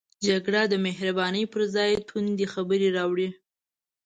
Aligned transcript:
جګړه 0.27 0.61
د 0.71 0.73
مهربانۍ 0.85 1.43
پر 1.53 1.61
ځای 1.75 1.91
توندې 2.09 2.45
خبرې 2.53 2.89
راوړي 2.97 3.29